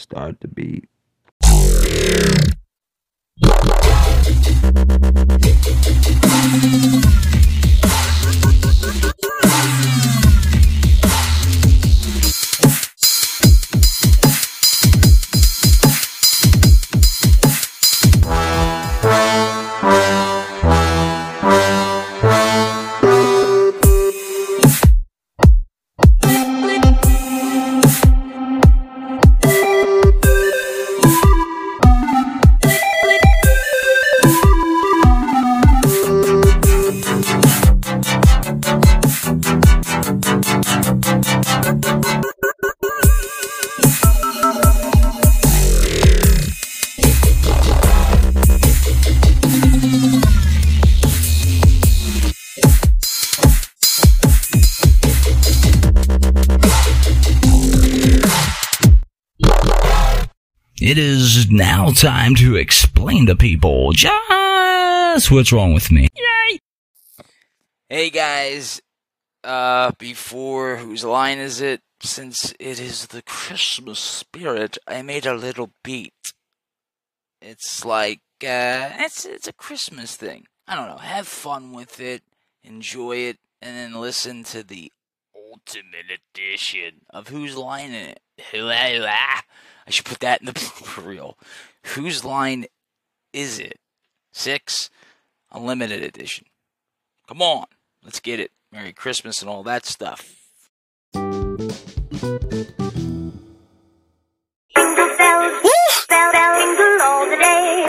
[0.00, 0.88] Start the beat.
[62.00, 66.08] Time to explain to people just what's wrong with me.
[67.90, 68.80] Hey guys,
[69.44, 71.82] uh, before whose line is it?
[72.00, 76.32] Since it is the Christmas spirit, I made a little beat.
[77.42, 80.46] It's like, uh, it's, it's a Christmas thing.
[80.66, 82.22] I don't know, have fun with it,
[82.64, 84.90] enjoy it, and then listen to the
[85.60, 88.20] ultimate edition of Whose Line in It.
[88.54, 89.42] I
[89.88, 91.36] should put that in the blooper reel.
[91.94, 92.66] Whose line
[93.32, 93.78] is it?
[94.32, 94.90] Six?
[95.52, 96.46] Unlimited edition.
[97.28, 97.66] Come on,
[98.04, 98.52] let's get it.
[98.72, 100.36] Merry Christmas and all that stuff.
[101.12, 101.66] Jingle
[105.18, 107.86] bells, bell, bell, jingle all the day.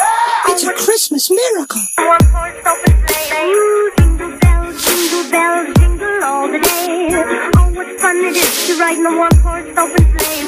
[0.47, 1.81] It's a Christmas miracle.
[1.97, 3.91] One horse open sleigh.
[3.97, 7.60] Jingle bells, jingle bells, jingle all the day.
[7.81, 10.45] Oh, what fun it is to ride in a one horse open sleigh.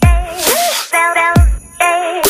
[0.00, 0.38] Hey,
[0.92, 1.34] bell, bell,
[1.80, 2.22] hey,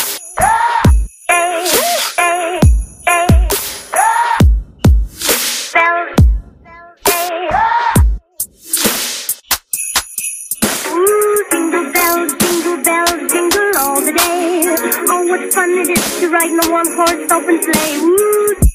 [15.51, 17.97] fun it is to ride in a one horse open sleigh.
[17.97, 18.70] Ooh,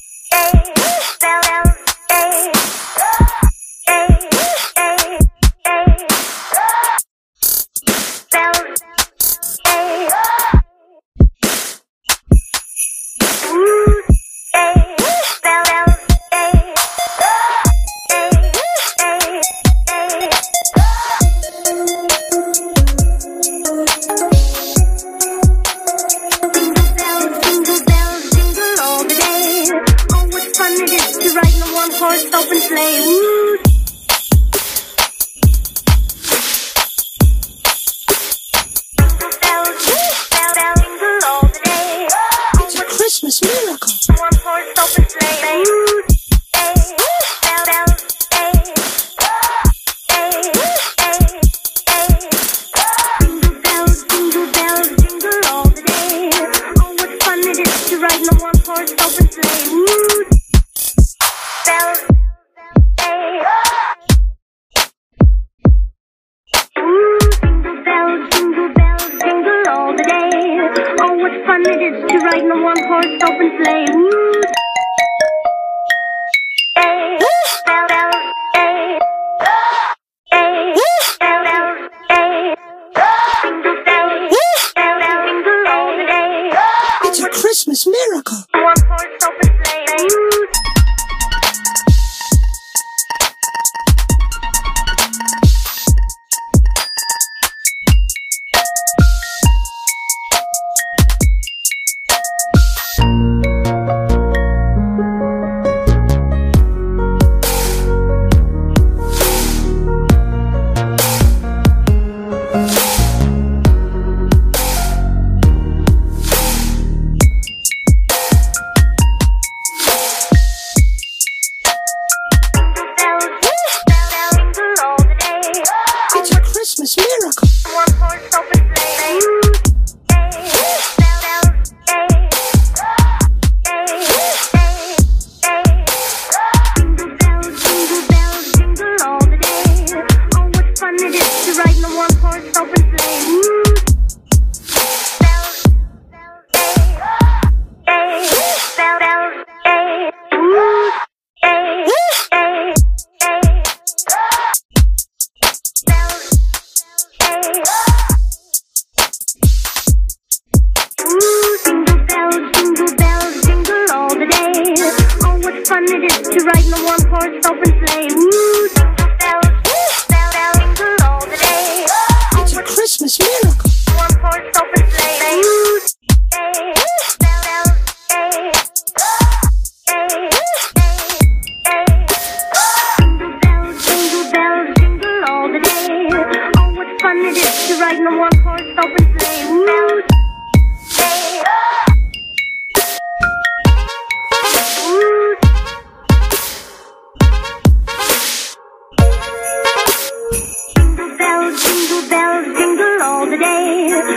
[32.06, 33.02] horse open sleigh.
[33.06, 33.75] Woo!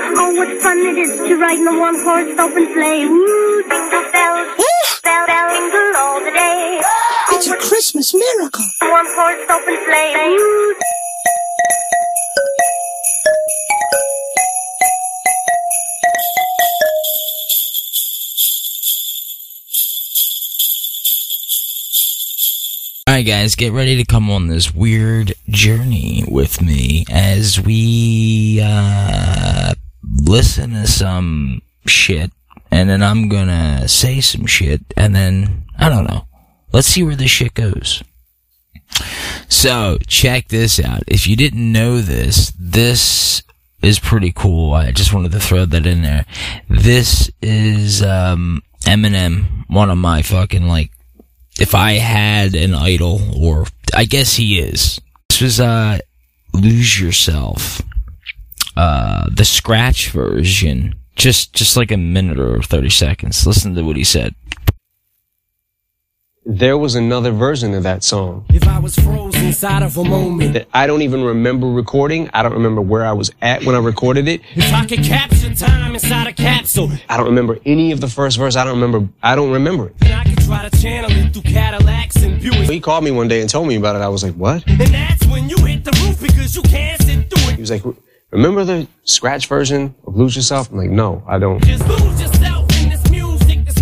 [0.01, 3.05] Oh, what fun it is to ride in a one horse open sleigh.
[3.05, 4.47] Woo, jingle bells,
[5.03, 6.81] bell, bell, jingle all the day.
[7.31, 8.65] It's a Christmas miracle.
[8.81, 10.35] One horse open sleigh.
[10.37, 10.75] Woo.
[23.09, 29.73] Alright, guys, get ready to come on this weird journey with me as we uh,
[30.29, 32.31] listen to some shit,
[32.69, 36.27] and then I'm gonna say some shit, and then, I don't know.
[36.71, 38.03] Let's see where this shit goes.
[39.47, 41.03] So, check this out.
[41.07, 43.41] If you didn't know this, this
[43.81, 44.73] is pretty cool.
[44.73, 46.25] I just wanted to throw that in there.
[46.69, 50.91] This is, um, Eminem, one of my fucking, like,
[51.59, 53.65] if I had an idol, or
[53.95, 55.01] I guess he is.
[55.29, 55.99] This was uh,
[56.53, 57.81] "Lose Yourself,"
[58.79, 63.45] uh, the scratch version, just just like a minute or thirty seconds.
[63.45, 64.33] Listen to what he said.
[66.45, 70.53] there was another version of that song If I was frozen inside of a moment,
[70.53, 72.29] that I don't even remember recording.
[72.33, 74.41] I don't remember where I was at when I recorded it.
[74.55, 78.37] if I could capture time inside a capsule, I don't remember any of the first
[78.37, 78.55] verse.
[78.55, 79.07] I don't remember.
[79.21, 79.99] I don't remember it.
[79.99, 82.69] then I could try to channel it through Cadillacs and Buicks.
[82.69, 84.01] He called me one day and told me about it.
[84.01, 84.63] I was like, what?
[84.67, 87.83] And that's when you hit the roof because you can't sit through He was like,
[88.31, 90.71] remember the scratch version of Lose Yourself?
[90.71, 91.63] I'm like, no, I don't.
[91.63, 93.79] Just lose yourself in this music, this.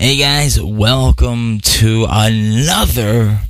[0.00, 3.40] Hey guys, welcome to another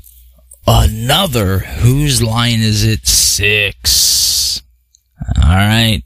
[0.66, 4.62] another whose line is it six.
[5.36, 6.02] All right.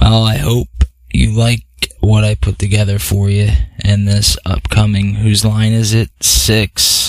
[0.00, 0.68] Well, I hope
[1.12, 1.64] you like
[2.00, 3.50] what I put together for you
[3.84, 7.03] in this upcoming whose line is it six.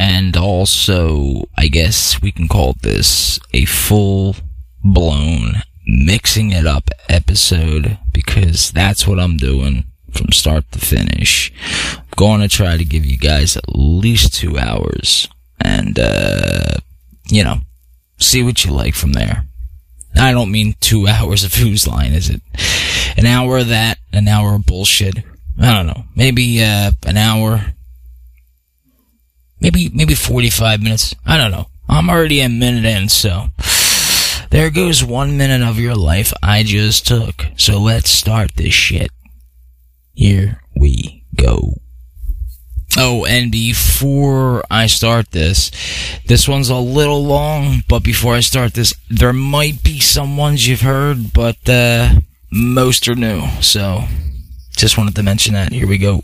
[0.00, 4.34] And also, I guess we can call this a full
[4.82, 5.56] blown
[5.86, 11.52] mixing it up episode because that's what I'm doing from start to finish.
[11.94, 15.28] I'm going to try to give you guys at least two hours
[15.60, 16.78] and, uh,
[17.28, 17.58] you know,
[18.16, 19.44] see what you like from there.
[20.18, 22.40] I don't mean two hours of whose line is it?
[23.18, 25.18] An hour of that, an hour of bullshit.
[25.60, 26.04] I don't know.
[26.16, 27.74] Maybe, uh, an hour.
[29.60, 31.14] Maybe, maybe 45 minutes.
[31.26, 31.66] I don't know.
[31.88, 33.48] I'm already a minute in, so.
[34.50, 37.46] There goes one minute of your life I just took.
[37.56, 39.10] So let's start this shit.
[40.14, 41.74] Here we go.
[42.96, 45.70] Oh, and before I start this,
[46.26, 50.66] this one's a little long, but before I start this, there might be some ones
[50.66, 52.14] you've heard, but, uh,
[52.50, 53.46] most are new.
[53.60, 54.04] So,
[54.76, 55.72] just wanted to mention that.
[55.72, 56.22] Here we go.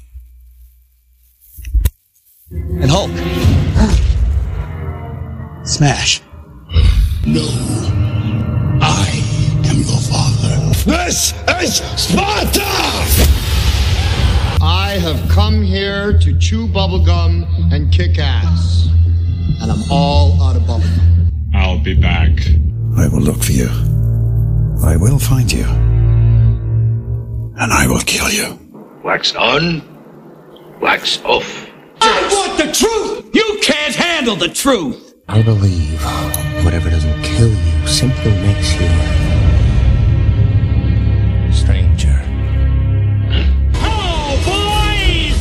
[2.51, 3.11] And Hulk.
[5.67, 6.23] Smash.
[7.27, 7.43] No.
[8.81, 9.23] I
[9.65, 10.57] am your father.
[10.85, 12.63] This is Sparta!
[14.63, 18.89] I have come here to chew bubblegum and kick ass.
[19.61, 21.33] And I'm all out of bubblegum.
[21.55, 22.31] I'll be back.
[22.97, 23.69] I will look for you.
[24.85, 25.65] I will find you.
[27.59, 28.59] And I will kill you.
[29.03, 29.83] Wax on,
[30.81, 31.66] wax off.
[32.01, 33.35] I want the truth!
[33.35, 35.15] You can't handle the truth!
[35.29, 36.01] I believe
[36.65, 38.89] whatever doesn't kill you simply makes you
[41.53, 42.23] stranger.
[43.75, 45.39] Oh, boys!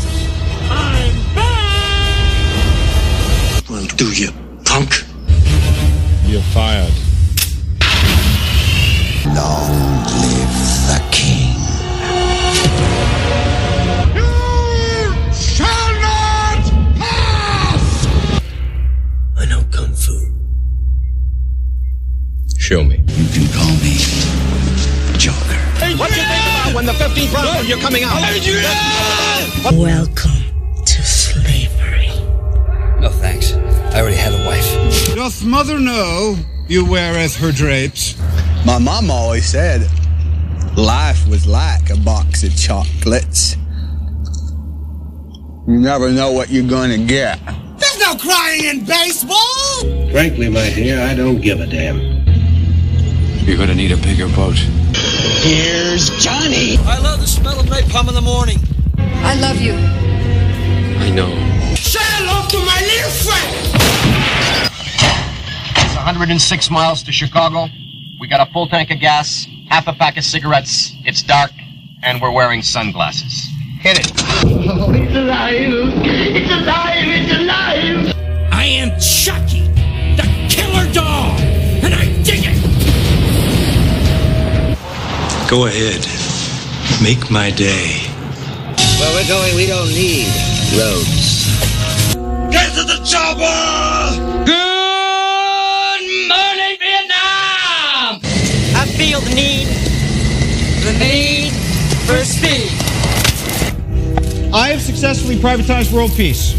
[0.69, 2.49] I'm back!
[3.69, 4.31] Well, do you,
[4.65, 5.05] punk?
[6.25, 6.93] You're fired.
[9.25, 9.84] Long
[22.65, 22.95] Show me.
[22.95, 23.93] You can call me
[25.19, 25.53] Joker.
[25.77, 28.19] Hey, What do you think about when the 15th round when you're coming out?
[29.71, 32.07] Welcome to slavery.
[32.99, 33.53] No thanks.
[33.53, 34.65] I already had a wife.
[35.13, 38.17] Doth mother know you weareth her drapes?
[38.65, 39.87] My mom always said
[40.75, 43.57] life was like a box of chocolates.
[45.67, 47.39] You never know what you're gonna get.
[47.77, 50.09] There's no crying in baseball!
[50.09, 52.14] Frankly, my dear, I don't give a damn.
[53.45, 54.57] You're gonna need a bigger boat.
[55.45, 56.77] Here's Johnny.
[56.79, 58.57] I love the smell of napalm in the morning.
[58.97, 59.73] I love you.
[59.73, 61.29] I know.
[61.75, 63.53] Say hello to my little friend!
[65.77, 67.67] It's 106 miles to Chicago.
[68.19, 70.93] We got a full tank of gas, half a pack of cigarettes.
[71.05, 71.51] It's dark,
[72.01, 73.47] and we're wearing sunglasses.
[73.79, 74.11] Hit it.
[74.17, 75.93] Oh, it's alive!
[76.03, 77.07] It's alive!
[77.07, 77.74] It's alive!
[85.55, 86.03] Go ahead.
[87.01, 88.01] Make my day.
[88.99, 90.27] Where we're going, we don't need
[90.75, 91.47] roads.
[92.51, 94.43] Get to the chopper!
[94.43, 98.19] Good morning, Vietnam!
[98.75, 99.67] I feel the need,
[100.83, 101.53] the need
[102.03, 102.69] for speed.
[104.53, 106.51] I have successfully privatized world peace.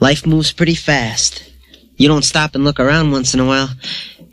[0.00, 1.50] Life moves pretty fast.
[1.96, 3.70] You don't stop and look around once in a while,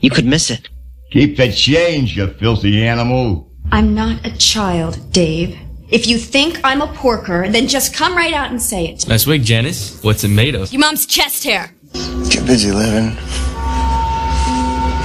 [0.02, 0.68] you could miss it.
[1.10, 3.50] Keep the change, you filthy animal.
[3.72, 5.58] I'm not a child, Dave.
[5.90, 9.08] If you think I'm a porker, then just come right out and say it.
[9.08, 10.04] Nice wig, Janis.
[10.04, 10.74] What's it made of?
[10.74, 11.74] Your mom's chest hair.
[12.30, 13.12] Get busy living.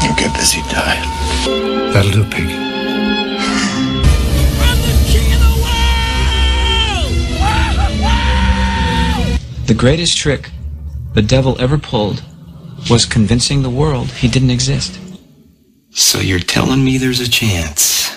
[0.02, 1.92] You get busy dying.
[1.92, 2.48] That'll do, pig.
[9.68, 10.50] The greatest trick
[11.14, 12.24] the devil ever pulled
[12.90, 14.98] was convincing the world he didn't exist.
[15.94, 18.16] So you're telling me there's a chance?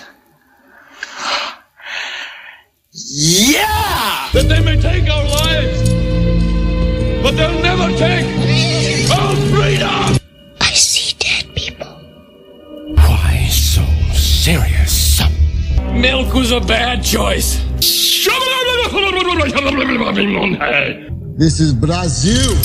[2.92, 4.30] Yeah!
[4.32, 5.92] That they may take our lives,
[7.22, 8.24] but they'll never take
[9.10, 10.18] our freedom!
[10.58, 11.86] I see dead people.
[12.94, 15.20] Why so serious?
[15.92, 17.62] Milk was a bad choice.
[21.38, 22.56] This is Brazil.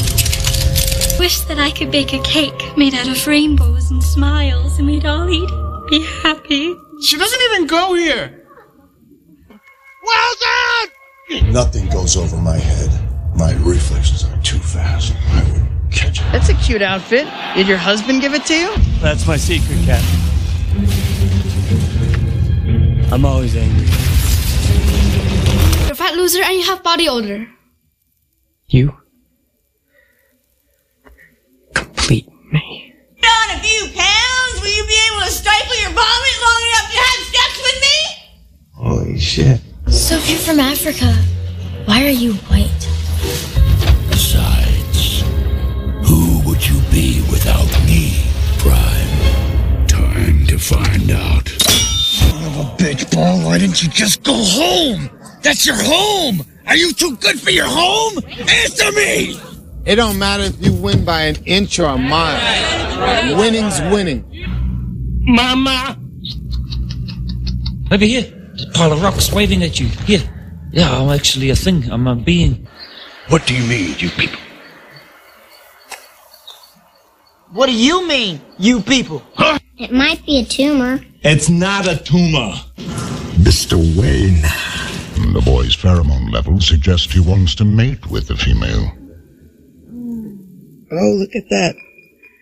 [1.22, 5.06] Wish that I could bake a cake made out of rainbows and smiles and we'd
[5.06, 6.76] all eat it, be happy.
[7.04, 8.44] She doesn't even go here.
[10.04, 11.54] Well done!
[11.54, 12.90] Nothing goes over my head.
[13.36, 15.14] My reflexes are too fast.
[15.28, 16.26] I would catch it.
[16.32, 17.28] That's a cute outfit.
[17.54, 18.76] Did your husband give it to you?
[19.00, 20.04] That's my secret, Cap.
[23.14, 23.86] I'm always angry.
[25.84, 27.48] You're a fat loser and you have body odor.
[28.70, 28.98] You?
[33.24, 36.98] On a few pounds, will you be able to stifle your vomit long enough to
[36.98, 37.98] have sex with me?
[38.74, 39.62] Holy shit.
[39.88, 41.14] So if you're from Africa,
[41.86, 42.88] why are you white?
[44.10, 45.24] Besides,
[46.08, 48.24] who would you be without me,
[48.60, 49.88] Prime?
[49.88, 51.48] Time to find out.
[51.48, 55.10] Son of a bitch, Paul, why didn't you just go home?
[55.42, 56.46] That's your home!
[56.68, 58.20] Are you too good for your home?
[58.48, 59.51] Answer me!
[59.84, 63.38] It don't matter if you win by an inch or a mile.
[63.38, 64.24] Winning's winning.
[65.22, 65.98] Mama!
[67.92, 68.22] Over here.
[68.22, 69.88] There's a pile of rocks waving at you.
[69.88, 70.22] Here.
[70.72, 71.90] Yeah, I'm actually a thing.
[71.92, 72.68] I'm a being.
[73.30, 74.40] What do you mean, you people?
[77.52, 79.24] What do you mean, you people?
[79.78, 81.02] It might be a tumor.
[81.24, 82.54] It's not a tumor.
[83.42, 83.76] Mr.
[83.98, 84.42] Wayne.
[85.34, 88.92] The boy's pheromone level suggests he wants to mate with the female.
[90.92, 91.76] Oh, look at that.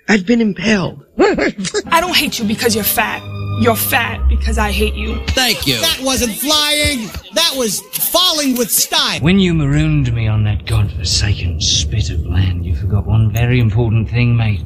[0.08, 1.06] I've been impaled.
[1.20, 3.22] I don't hate you because you're fat.
[3.62, 5.24] You're fat because I hate you.
[5.28, 5.80] Thank you.
[5.82, 7.08] That wasn't flying!
[7.34, 9.20] That was falling with style!
[9.20, 14.10] When you marooned me on that godforsaken spit of land, you forgot one very important
[14.10, 14.62] thing, mate.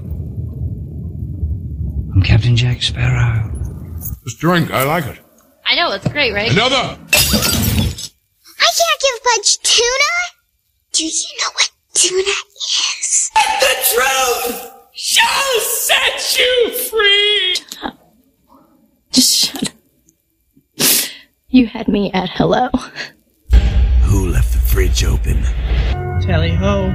[2.16, 3.52] I'm Captain Jack Sparrow.
[4.24, 5.20] This drink, I like it.
[5.66, 6.52] I know, it's great, right?
[6.52, 6.76] Another!
[6.76, 6.98] I
[8.78, 10.14] can't give Budge tuna!
[10.94, 13.32] Do you know what tuna is?
[13.34, 17.56] The truth shall set you free!
[19.12, 19.74] Just shut up.
[21.50, 22.70] You had me at hello.
[24.04, 25.44] Who left the fridge open?
[26.22, 26.88] Tally ho.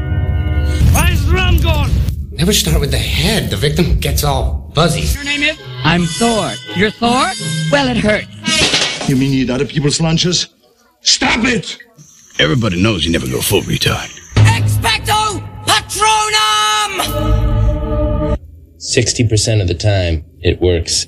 [0.95, 1.91] Where's the rum gone?
[2.33, 3.51] Never start with the head.
[3.51, 5.03] The victim gets all buzzy.
[5.17, 5.59] Your name is?
[5.85, 6.53] I'm Thor.
[6.77, 7.27] You're Thor?
[7.71, 9.09] Well, it hurts.
[9.09, 10.49] You mean you eat other people's lunches?
[11.01, 11.79] Stop it!
[12.41, 14.18] Everybody knows you never go full retard.
[15.69, 16.93] Patronum!
[18.79, 21.07] 60% of the time, it works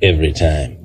[0.00, 0.79] every time.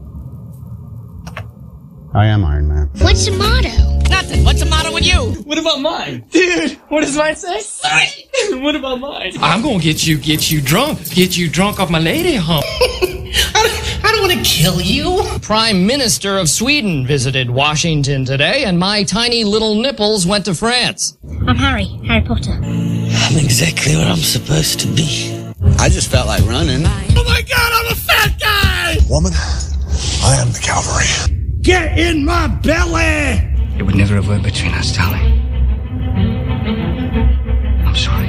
[2.15, 2.89] I am Iron Man.
[2.99, 4.09] What's the motto?
[4.09, 4.45] Nothing.
[4.45, 5.43] What's the motto with you?
[5.43, 6.23] What about mine?
[6.31, 7.59] Dude, what does mine say?
[7.59, 8.07] Sorry.
[8.61, 9.33] what about mine?
[9.41, 11.09] I'm gonna get you, get you drunk.
[11.13, 12.63] Get you drunk off my lady hump.
[12.71, 15.39] I don't, I don't want to kill kill you?
[15.41, 21.17] Prime Minister of Sweden visited Washington today, and my tiny little nipples went to France.
[21.45, 22.53] I'm Harry, Harry Potter.
[22.53, 25.35] I'm exactly what I'm supposed to be.
[25.79, 26.83] I just felt like running.
[26.85, 28.97] Oh my god, I'm a fat guy!
[29.09, 29.33] Woman,
[30.23, 31.34] I am the cavalry.
[31.65, 33.41] Get in my belly!
[33.79, 35.41] It would never have worked between us, darling.
[37.83, 38.27] I'm sorry.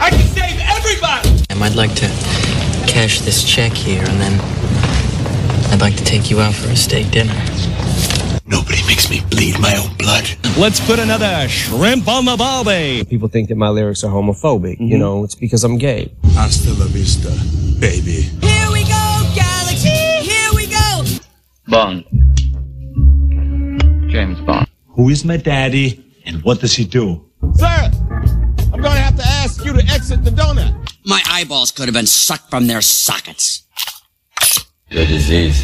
[0.00, 1.44] I can save everybody!
[1.50, 2.08] I'd like to
[2.92, 4.40] cash this check here, and then
[5.70, 7.32] I'd like to take you out for a steak dinner.
[8.44, 10.28] Nobody makes me bleed my own blood.
[10.58, 13.04] Let's put another shrimp on the barbie.
[13.04, 14.80] People think that my lyrics are homophobic.
[14.80, 14.98] You mm-hmm.
[14.98, 16.12] know, it's because I'm gay.
[16.32, 17.30] Hasta la vista,
[17.78, 18.22] baby.
[18.42, 19.90] Here we go, Galaxy!
[19.90, 21.04] Here we go!
[21.68, 22.23] Bond.
[24.14, 24.68] James Bond.
[24.90, 27.28] Who is my daddy and what does he do?
[27.54, 27.90] Sir,
[28.72, 30.72] I'm gonna have to ask you to exit the donut.
[31.04, 33.64] My eyeballs could have been sucked from their sockets.
[34.90, 35.60] The disease.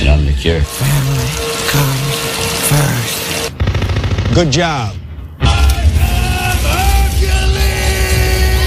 [0.00, 0.60] And I'm the cure.
[0.60, 1.28] Family
[1.70, 2.16] comes
[2.68, 4.34] first.
[4.34, 4.96] Good job.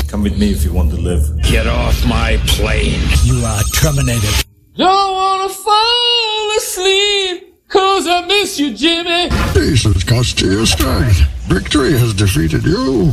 [0.07, 1.41] Come with me if you want to live.
[1.43, 3.01] Get off my plane.
[3.25, 4.45] You are terminated.
[4.77, 7.44] Don't wanna fall asleep,
[7.75, 9.29] cause I miss you, Jimmy.
[9.53, 11.19] This has cost you your strength.
[11.47, 13.11] Victory has defeated you.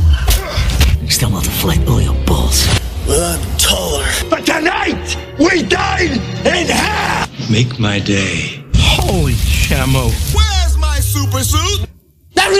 [1.09, 2.65] Still not to flick all your balls.
[3.07, 4.05] Well, I'm taller.
[4.29, 6.13] But tonight, we dine
[6.47, 7.29] in half!
[7.49, 8.63] Make my day.
[8.75, 10.09] Holy shamo.
[10.33, 11.89] Where's my super suit?
[12.33, 12.55] Scotty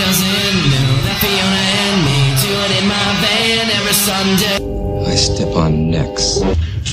[0.00, 4.56] doesn't know that Fiona and me do it in my van every Sunday.
[5.10, 6.40] I step on necks.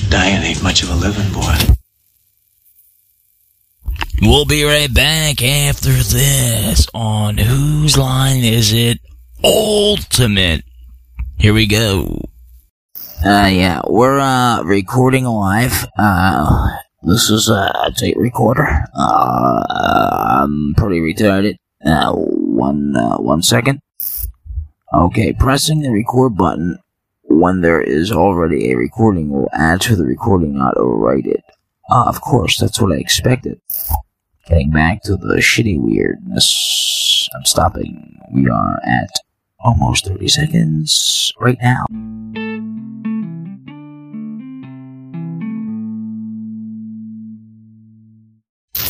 [0.08, 1.56] Dying ain't much of a living, boy.
[4.24, 9.00] We'll be right back after this on Whose Line Is It
[9.42, 10.62] Ultimate.
[11.38, 12.20] Here we go.
[13.26, 15.88] Uh, yeah, we're, uh, recording live.
[15.98, 16.68] Uh,
[17.02, 18.84] this is a tape recorder.
[18.94, 19.64] Uh,
[20.44, 21.56] I'm pretty retarded.
[21.84, 23.80] Uh, one, uh, one second.
[24.94, 26.78] Okay, pressing the record button
[27.24, 31.42] when there is already a recording will add to the recording, not overwrite it.
[31.90, 33.60] Uh, of course, that's what I expected.
[34.46, 37.28] Getting back to the shitty weirdness.
[37.34, 38.18] I'm stopping.
[38.32, 39.10] We are at
[39.60, 41.84] almost 30 seconds right now.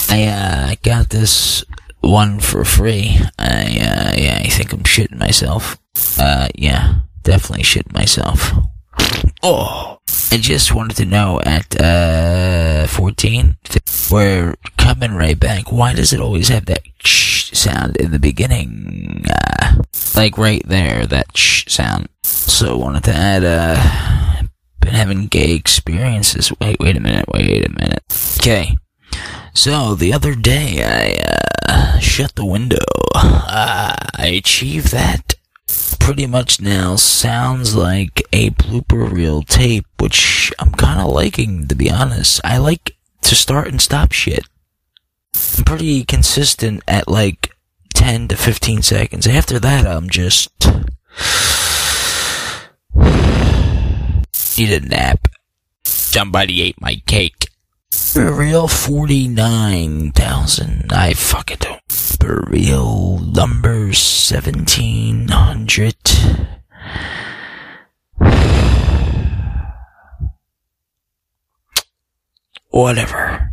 [0.08, 1.64] I uh, got this
[2.00, 3.18] one for free.
[3.38, 5.78] I uh, yeah, I think I'm shitting myself.
[6.18, 8.52] Uh, yeah, definitely shitting myself.
[9.42, 9.98] Oh,
[10.30, 13.56] I just wanted to know at uh 14,
[14.10, 15.72] we're coming right back.
[15.72, 19.24] Why does it always have that sh sound in the beginning?
[19.28, 19.82] Uh,
[20.14, 22.08] like right there, that sh sound.
[22.22, 24.42] So wanted to add uh,
[24.80, 26.52] been having gay experiences.
[26.60, 28.02] Wait, wait a minute, wait a minute.
[28.38, 28.76] Okay.
[29.54, 31.18] So the other day I
[31.68, 32.78] uh, shut the window.
[33.14, 35.31] Uh, I achieved that.
[36.02, 41.76] Pretty much now sounds like a blooper reel tape, which I'm kind of liking to
[41.76, 42.40] be honest.
[42.42, 44.44] I like to start and stop shit.
[45.56, 47.54] I'm pretty consistent at like
[47.94, 49.26] 10 to 15 seconds.
[49.28, 50.50] After that, I'm just
[54.58, 55.28] need a nap.
[55.84, 57.48] Somebody ate my cake.
[57.92, 60.92] For real 49,000.
[60.94, 61.66] I fuck it.
[61.90, 65.94] For real number 1700.
[72.70, 73.52] Whatever.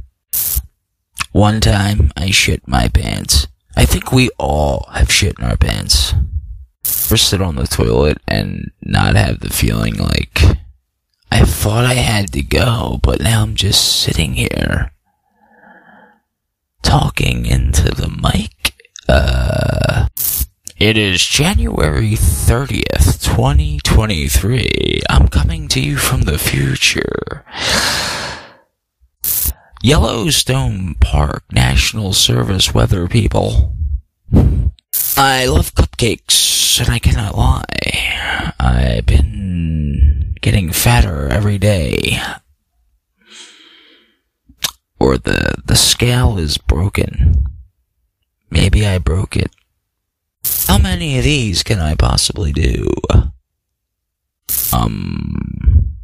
[1.34, 3.45] One time I shit my pants.
[3.75, 6.13] I think we all have shit in our pants.
[7.12, 10.41] Or sit on the toilet and not have the feeling like
[11.31, 14.91] I thought I had to go, but now I'm just sitting here
[16.81, 18.75] talking into the mic.
[19.07, 20.07] Uh,
[20.77, 25.01] it is January 30th, 2023.
[25.09, 27.45] I'm coming to you from the future.
[29.81, 33.75] Yellowstone Park National Service weather people.
[35.17, 38.54] I love cupcakes, and I cannot lie.
[38.60, 42.21] I've been getting fatter every day.
[44.99, 47.45] Or the, the scale is broken.
[48.49, 49.52] Maybe I broke it.
[50.67, 52.88] How many of these can I possibly do?
[54.71, 55.95] Um.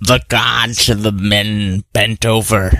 [0.00, 2.72] The gods of the men bent over.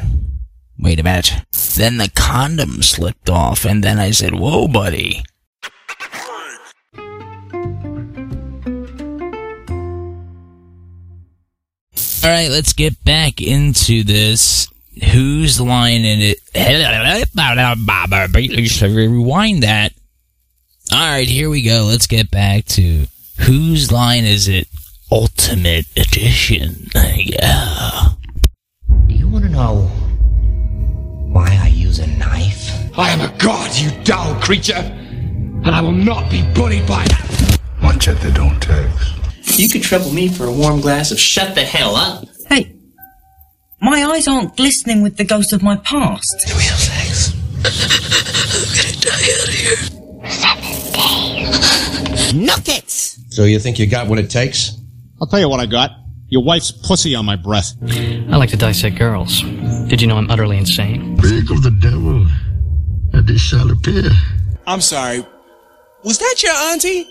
[0.78, 1.32] Wait a minute.
[1.76, 5.24] Then the condom slipped off, and then I said, Whoa, buddy.
[12.24, 14.68] All right, let's get back into this.
[15.12, 16.38] Whose line in it?
[19.08, 19.92] Rewind that.
[20.92, 21.84] All right, here we go.
[21.88, 23.06] Let's get back to
[23.40, 24.68] whose line is it?
[25.10, 26.88] Ultimate Edition.
[26.94, 28.08] Yeah.
[29.06, 29.90] Do you want to know
[31.34, 32.70] why I use a knife?
[32.96, 37.04] I am a god, you dull creature, and I will not be bullied by
[37.80, 39.58] One check that don't text.
[39.58, 42.24] You could trouble me for a warm glass of shut the hell up.
[42.48, 42.76] Hey,
[43.82, 46.44] my eyes aren't glistening with the ghost of my past.
[46.46, 47.34] Do we have sex?
[47.64, 47.72] I'm
[48.76, 49.76] gonna die out here.
[50.30, 50.70] Seven
[52.14, 52.34] days.
[52.34, 53.18] Nuggets!
[53.30, 54.78] So you think you got what it takes?
[55.20, 55.90] I'll tell you what I got.
[56.34, 57.76] Your wife's pussy on my breath.
[57.80, 59.40] I like to dissect girls.
[59.86, 61.14] Did you know I'm utterly insane?
[61.14, 62.26] Big of the devil,
[63.12, 64.10] and it shall appear.
[64.66, 65.24] I'm sorry.
[66.02, 67.06] Was that your auntie?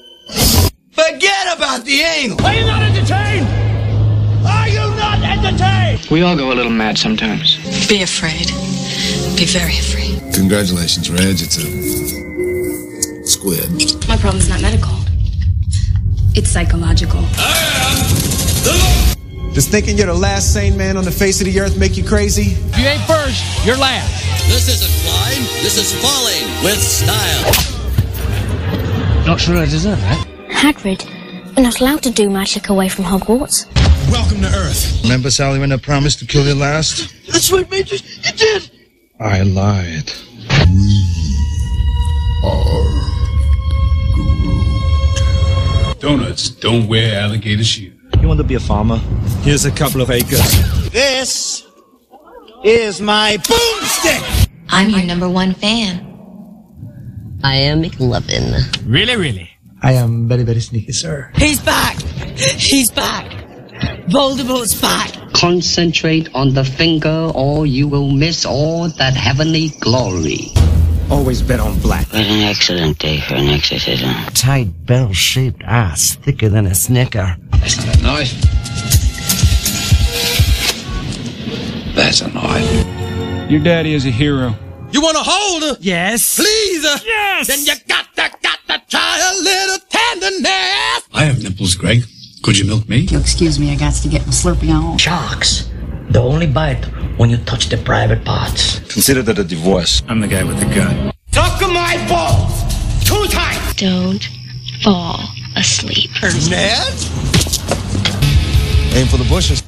[0.92, 2.46] Forget about the anal.
[2.46, 3.48] Are you not entertained?
[4.46, 6.06] Are you not entertained?
[6.12, 7.56] We all go a little mad sometimes.
[7.88, 8.48] Be afraid.
[9.38, 10.34] Be very afraid.
[10.34, 11.40] Congratulations, Reg.
[11.40, 13.72] It's a squid.
[14.10, 14.92] My problem's not medical.
[16.36, 17.24] It's psychological.
[19.54, 22.04] Does thinking you're the last sane man on the face of the earth make you
[22.04, 22.54] crazy?
[22.54, 24.24] If you ain't first, you're last.
[24.48, 27.54] This isn't flying, this is falling with style.
[29.28, 30.28] Not sure I deserve that.
[30.50, 31.06] Hagrid,
[31.56, 33.66] you're not allowed to do magic away from Hogwarts.
[34.12, 35.02] Welcome to Earth.
[35.04, 37.14] Remember, Sully, when I promised to kill you last?
[37.32, 38.00] That's what made you.
[38.24, 38.72] You did.
[39.20, 40.12] I lied.
[40.68, 41.38] We
[42.44, 42.84] are
[44.14, 46.00] Groot.
[46.00, 47.93] Donuts don't wear alligator shoes.
[48.24, 49.00] You want to be a farmer?
[49.44, 50.40] Here's a couple of acres.
[50.92, 51.68] This
[52.64, 54.48] is my boomstick.
[54.70, 56.00] I'm your number one fan.
[57.44, 58.64] I am McLovin.
[58.88, 59.50] Really, really.
[59.82, 61.34] I am very, very sneaky, sir.
[61.36, 62.00] He's back!
[62.38, 63.30] He's back!
[64.08, 65.12] Voldemort's back!
[65.34, 70.54] Concentrate on the finger, or you will miss all that heavenly glory.
[71.10, 72.08] Always bet on black.
[72.08, 74.10] What an excellent day for an exorcism.
[74.34, 77.38] Tight bell-shaped ass, thicker than a snicker.
[77.52, 78.34] That's not a knife.
[81.96, 83.52] That's a knife.
[83.52, 84.56] Your daddy is a hero.
[84.92, 85.78] You want to hold her?
[85.80, 86.36] Yes.
[86.36, 86.84] Please?
[87.06, 87.48] Yes.
[87.48, 91.08] Then you got to, got to try a little tenderness.
[91.14, 92.04] I have nipples, Greg.
[92.44, 93.00] Could you milk me?
[93.10, 94.98] You'll excuse me, I got to get my slurpee on.
[94.98, 95.70] Sharks.
[96.14, 96.86] They only bite
[97.18, 98.78] when you touch the private parts.
[98.94, 100.04] Consider that a divorce.
[100.08, 101.12] I'm the guy with the gun.
[101.32, 102.54] Suck my balls.
[103.04, 103.74] Two times.
[103.74, 104.24] Don't
[104.84, 105.20] fall
[105.56, 106.12] asleep.
[106.22, 106.94] Ned?
[108.94, 109.64] Aim for the bushes.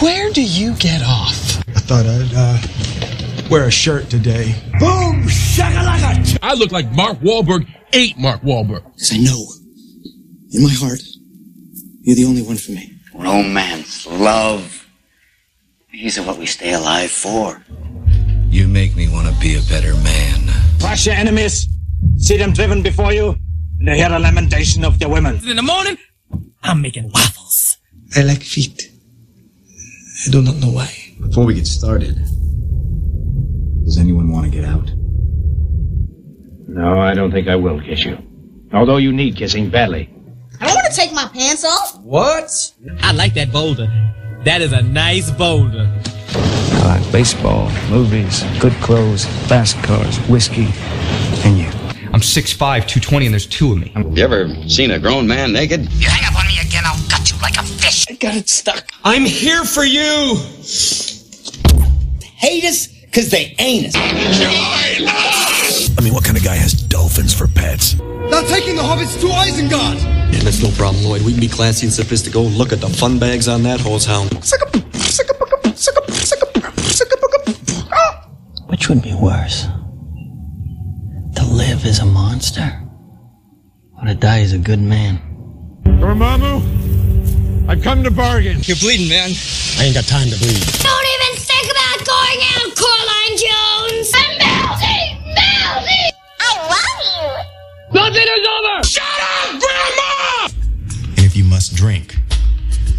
[0.00, 1.58] Where do you get off?
[1.68, 4.54] I thought I'd uh, wear a shirt today.
[4.80, 5.24] Boom!
[5.24, 6.38] Shakalaka!
[6.42, 8.82] I look like Mark Wahlberg ate Mark Wahlberg.
[8.94, 9.44] Because I know,
[10.52, 11.02] in my heart,
[12.00, 12.98] you're the only one for me.
[13.14, 14.85] Romance, love.
[15.96, 17.64] These are what we stay alive for.
[18.50, 20.52] You make me want to be a better man.
[20.78, 21.68] Crush your enemies.
[22.18, 23.34] See them driven before you,
[23.80, 25.40] and hear the lamentation of their women.
[25.48, 25.96] In the morning,
[26.62, 27.78] I'm making waffles.
[28.14, 28.90] I like feet.
[30.26, 30.90] I do not know why.
[31.18, 32.14] Before we get started,
[33.84, 34.90] does anyone want to get out?
[36.68, 38.18] No, I don't think I will kiss you.
[38.74, 40.10] Although you need kissing badly.
[40.60, 41.98] I don't want to take my pants off.
[42.02, 42.74] What?
[43.00, 43.88] I like that boulder.
[44.46, 45.92] That is a nice boulder.
[46.28, 50.68] I like baseball, movies, good clothes, fast cars, whiskey,
[51.44, 51.66] and you.
[52.12, 53.92] I'm 6'5", 220, and there's two of me.
[53.96, 55.92] You ever seen a grown man naked?
[55.94, 58.06] You hang up on me again, I'll gut you like a fish.
[58.08, 58.88] I got it stuck.
[59.02, 60.36] I'm here for you.
[62.36, 65.55] Hate us because they ain't us.
[65.98, 67.94] I mean, what kind of guy has dolphins for pets?
[67.98, 69.98] Not taking the hobbits to Isengard.
[70.32, 71.22] Yeah, that's no problem, Lloyd.
[71.22, 72.52] We can be classy and sophisticated.
[72.52, 74.30] Look at the fun bags on that hose hound.
[77.92, 78.28] Ah!
[78.66, 79.66] Which would be worse?
[81.36, 82.82] To live as a monster?
[83.98, 85.20] Or to die as a good man?
[85.84, 88.58] Dormammu, I've come to bargain.
[88.62, 89.30] You're bleeding, man.
[89.78, 90.60] I ain't got time to bleed.
[90.82, 94.12] Don't even think about going out, Coraline Jones!
[94.14, 94.35] I'm
[97.92, 98.82] Nothing is over.
[98.84, 100.48] Shut up, Grandma!
[101.16, 102.16] And if you must drink,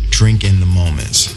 [0.10, 1.36] drink in the moments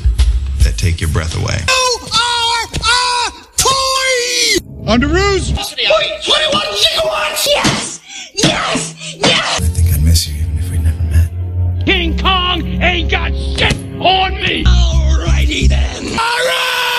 [0.63, 1.59] that take your breath away.
[1.67, 4.61] You are a toy!
[4.87, 5.53] Underoos!
[5.53, 7.47] 21 gigawatts!
[7.47, 8.01] Yes!
[8.35, 9.15] Yes!
[9.17, 9.63] Yes!
[9.63, 11.85] I think I'd miss you even if we never met.
[11.85, 14.65] King Kong ain't got shit on me.
[14.65, 16.07] Alrighty then.
[16.07, 16.90] Alright!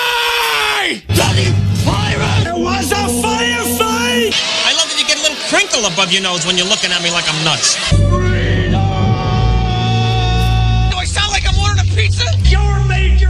[5.84, 7.74] A above your nose when you're looking at me like I'm nuts.
[7.90, 7.96] Do
[10.96, 12.24] I sound like I'm ordering a pizza?
[12.48, 13.28] Your major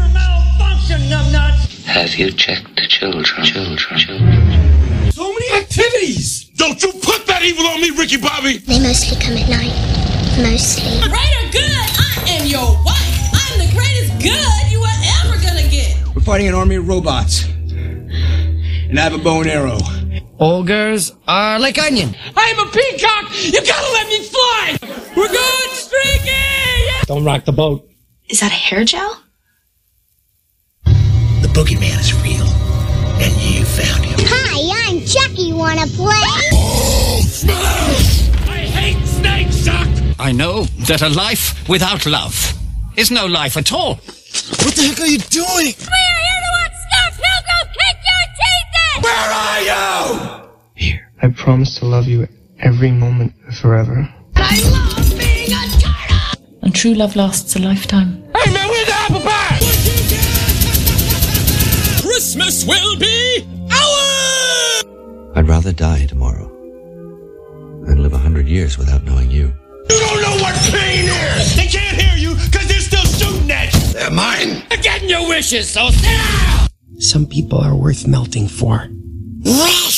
[1.87, 3.45] Have you checked the children?
[3.45, 5.12] Children, children.
[5.12, 6.45] So many activities!
[6.57, 8.59] Don't you put that evil on me, Ricky Bobby!
[8.59, 9.73] They mostly come at night.
[10.41, 11.01] Mostly.
[11.09, 13.31] Great or good, I am your wife.
[13.33, 15.97] I'm the greatest good you are ever gonna get.
[16.15, 17.45] We're fighting an army of robots.
[17.45, 19.79] And I have a bow and arrow.
[20.42, 22.16] Ogres are like onion.
[22.37, 23.31] I'm a peacock!
[23.44, 24.76] You gotta let me fly!
[25.16, 27.07] We're going streaking!
[27.07, 27.88] Don't rock the boat.
[28.28, 29.22] Is that a hair gel?
[30.85, 32.44] The boogeyman is real.
[33.22, 34.18] And you found him.
[34.18, 35.52] Hi, I'm Chucky.
[35.52, 36.11] Wanna play?
[38.50, 39.87] I hate snakes, Chuck!
[40.18, 42.52] I know that a life without love
[42.96, 43.94] is no life at all.
[43.94, 45.72] What the heck are you doing?
[45.78, 46.22] We're
[51.25, 52.27] I promise to love you
[52.59, 54.13] every moment forever.
[54.35, 56.59] I love being a turtle.
[56.63, 58.25] And true love lasts a lifetime.
[58.37, 59.59] Hey man, where's the apple pie?
[62.03, 64.85] Christmas will be ours!
[65.37, 66.49] I'd rather die tomorrow
[67.87, 69.55] than live a hundred years without knowing you.
[69.91, 71.55] You don't know what pain is!
[71.55, 73.93] They can't hear you because they're still shooting at you!
[73.93, 74.65] They're mine!
[74.73, 76.69] You're getting your wishes, so sit down!
[76.99, 78.89] Some people are worth melting for.
[79.45, 79.93] Good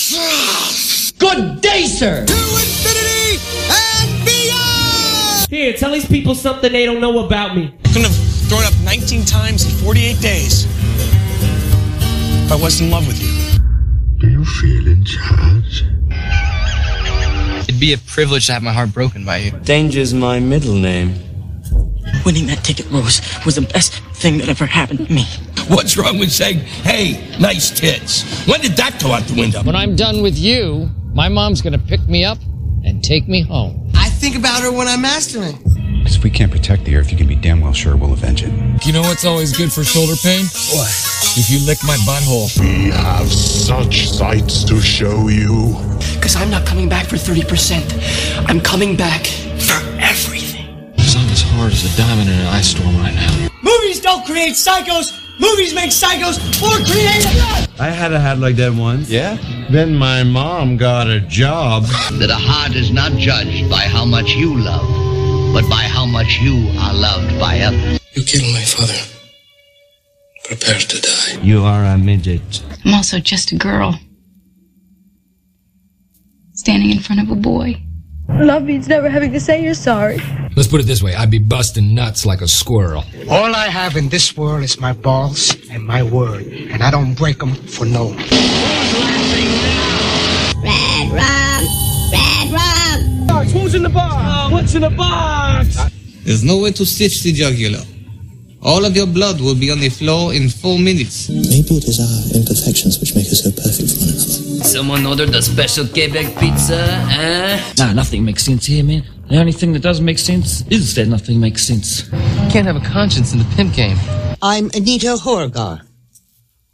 [1.89, 2.25] day!
[2.27, 3.39] To infinity
[3.71, 5.51] and beyond!
[5.51, 7.75] Here, tell these people something they don't know about me.
[7.85, 8.17] I couldn't have
[8.49, 10.67] thrown up 19 times in 48 days.
[12.45, 13.59] If I wasn't in love with you.
[14.19, 15.85] Do you feel in charge?
[17.69, 19.51] It'd be a privilege to have my heart broken by you.
[19.51, 21.15] Danger's my middle name.
[22.25, 25.25] Winning that ticket, Rose, was the best thing that ever happened to me.
[25.69, 28.23] What's wrong with saying, hey, nice tits?
[28.47, 29.63] When did that go out the window?
[29.63, 32.39] When I'm done with you, my mom's gonna pick me up
[32.85, 33.89] and take me home.
[33.95, 35.57] I think about her when I'm mastering.
[35.99, 38.43] Because if we can't protect the Earth, you can be damn well sure we'll avenge
[38.43, 38.53] it.
[38.85, 40.45] You know what's always good for shoulder pain?
[40.75, 40.91] What?
[41.37, 42.51] If you lick my butthole.
[42.61, 45.75] We have such sights to show you.
[46.15, 48.45] Because I'm not coming back for 30%.
[48.49, 50.67] I'm coming back for everything.
[50.99, 53.49] I'm as hard as a diamond in an ice storm right now.
[53.63, 55.24] Movies don't create psychos.
[55.39, 57.81] Movies make psychos more creative.
[57.81, 59.11] I had a hat like that once.
[59.11, 59.37] Yeah?
[59.71, 61.85] Then my mom got a job.
[62.19, 64.87] That a heart is not judged by how much you love,
[65.53, 67.99] but by how much you are loved by others.
[68.15, 68.95] You killed my father.
[70.45, 71.43] Prepare to die.
[71.43, 72.63] You are a midget.
[72.85, 73.99] I'm also just a girl.
[76.53, 77.83] Standing in front of a boy.
[78.29, 80.19] Love means never having to say you're sorry.
[80.57, 83.05] Let's put it this way I'd be busting nuts like a squirrel.
[83.29, 87.15] All I have in this world is my balls and my word, and I don't
[87.15, 88.17] break them for no one.
[90.63, 91.65] Red rum.
[92.13, 93.47] Red rum.
[93.49, 94.53] Who's in the box?
[94.53, 95.77] What's in the box?
[96.25, 97.81] There's no way to stitch the jugular.
[98.65, 101.29] All of your blood will be on the floor in four minutes.
[101.29, 104.65] Maybe it is our imperfections which make us so perfect for one another.
[104.65, 107.61] Someone ordered a special Quebec pizza, eh?
[107.77, 109.05] Nah, nothing makes sense here, man.
[109.29, 112.11] The only thing that does make sense is that nothing makes sense.
[112.11, 113.99] You can't have a conscience in the pimp game.
[114.41, 115.83] I'm Anita Horgar.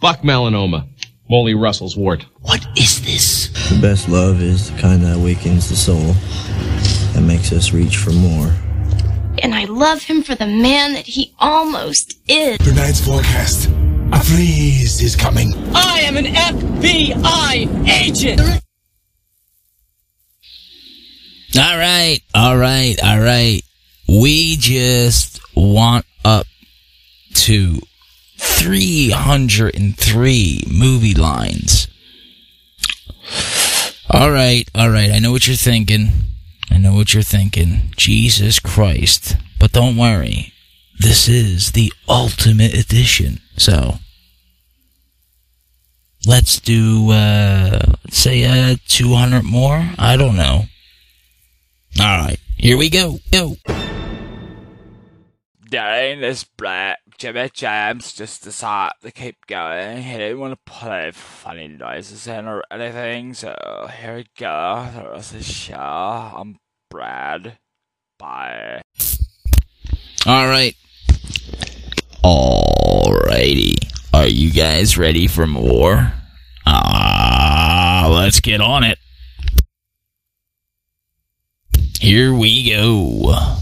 [0.00, 0.86] Buck melanoma.
[1.28, 2.24] Molly Russell's wart.
[2.42, 3.48] What is this?
[3.68, 6.14] The best love is the kind that awakens the soul,
[7.14, 8.52] that makes us reach for more.
[9.42, 12.58] And I love him for the man that he almost is.
[12.58, 13.68] Tonight's forecast.
[14.12, 15.52] A freeze is coming.
[15.74, 18.40] I am an FBI agent.
[21.56, 23.60] All right, all right, all right.
[24.08, 26.46] We just want up
[27.34, 27.78] to
[28.38, 31.88] 303 movie lines.
[34.10, 35.10] All right, all right.
[35.10, 36.12] I know what you're thinking.
[36.70, 37.92] I know what you're thinking.
[37.96, 39.36] Jesus Christ.
[39.58, 40.52] But don't worry.
[40.98, 43.40] This is the ultimate edition.
[43.56, 43.94] So,
[46.26, 49.90] let's do, uh, say, uh, 200 more?
[49.98, 50.64] I don't know.
[51.98, 53.18] Alright, here we go.
[53.32, 53.56] Go.
[55.70, 60.00] This black Jimmy James just decided to keep going.
[60.00, 64.88] He didn't want to play funny noises in or anything, so here we go.
[64.96, 65.74] The rest of the show.
[65.76, 66.56] I'm
[66.88, 67.58] Brad.
[68.18, 68.80] Bye.
[70.26, 70.76] Alright.
[72.24, 73.74] Alrighty.
[74.14, 76.14] Are you guys ready for more?
[76.64, 78.96] Ah, let's get on it.
[82.00, 83.60] Here we go.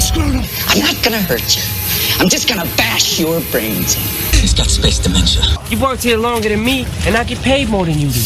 [0.00, 0.44] Enemy scrotum!
[0.68, 1.62] I'm not gonna hurt you.
[2.18, 4.02] I'm just gonna bash your brains in.
[4.40, 5.42] He's got space dementia.
[5.68, 8.20] You've worked here longer than me, and I get paid more than you do.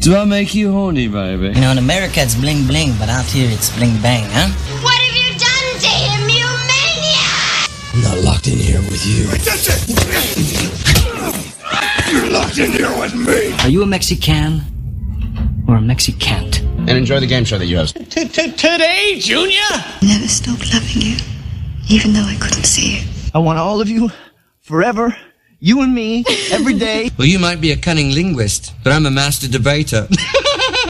[0.00, 1.48] Do I make you horny, baby?
[1.48, 4.48] You know, in America it's bling bling, but out here it's bling bang, huh?
[4.82, 7.68] What have you done to him, you maniac?
[7.94, 9.24] I'm not locked locked in here with you.
[9.44, 9.88] That's it!
[12.12, 13.52] You're locked in here with me!
[13.64, 14.62] Are you a Mexican
[15.66, 16.57] or a Mexicant?
[16.86, 17.96] And enjoy the game show that you host.
[18.10, 19.58] Today, Junior?
[19.70, 21.16] I never stopped loving you,
[21.88, 23.08] even though I couldn't see you.
[23.34, 24.10] I want all of you
[24.60, 25.14] forever.
[25.60, 27.10] You and me, every day.
[27.18, 30.06] Well, you might be a cunning linguist, but I'm a master debater.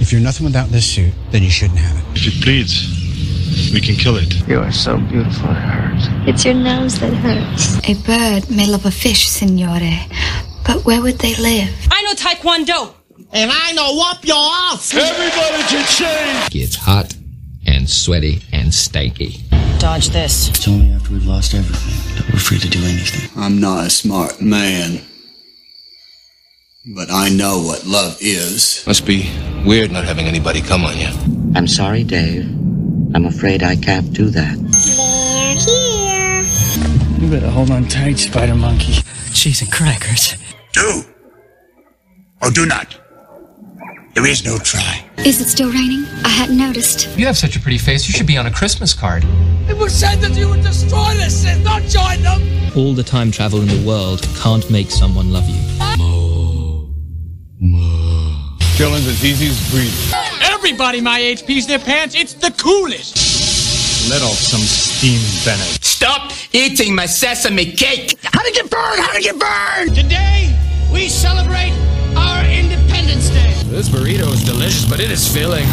[0.00, 2.04] If you're nothing without this suit, then you shouldn't have it.
[2.26, 4.46] If it bleeds, we can kill it.
[4.46, 6.06] You are so beautiful, it hurts.
[6.28, 7.78] It's your nose that hurts.
[7.88, 9.80] A bird may love a fish, signore,
[10.64, 11.68] but where would they live?
[11.90, 12.94] I know Taekwondo.
[13.32, 14.94] And I know whoop your ass.
[14.94, 16.54] Everybody can change!
[16.54, 17.14] It's hot
[17.66, 19.42] and sweaty and stanky.
[19.78, 20.48] Dodge this.
[20.48, 23.30] It's only after we've lost everything that we're free to do anything.
[23.36, 25.02] I'm not a smart man,
[26.94, 28.82] but I know what love is.
[28.86, 29.30] Must be
[29.64, 31.08] weird not having anybody come on you.
[31.54, 32.46] I'm sorry, Dave.
[33.14, 34.56] I'm afraid I can't do that.
[37.18, 39.02] Here you better hold on tight, Spider Monkey.
[39.32, 40.34] Cheese and crackers.
[40.72, 41.04] Do
[42.40, 42.98] or do not.
[44.18, 45.08] There is no try.
[45.18, 46.04] Is it still raining?
[46.24, 47.06] I hadn't noticed.
[47.16, 49.22] You have such a pretty face, you should be on a Christmas card.
[49.68, 52.42] It was said that you would destroy this and not join them.
[52.76, 55.62] All the time travel in the world can't make someone love you.
[58.76, 60.18] Killing's as easy as breathing.
[60.42, 62.16] Everybody my age pees their pants.
[62.16, 64.10] It's the coolest.
[64.10, 65.84] Let off some steam, Bennett.
[65.84, 68.18] Stop eating my sesame cake!
[68.24, 69.00] How to get burned?
[69.00, 69.94] How to get burned?
[69.94, 70.58] Today,
[70.92, 71.87] we celebrate our Independence Day.
[73.78, 75.64] This burrito is delicious, but it is filling.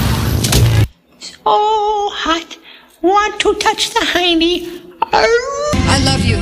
[1.43, 2.55] Oh, hot.
[3.01, 4.79] Want to touch the hiney.
[5.01, 5.71] Oh.
[5.73, 6.37] I love you.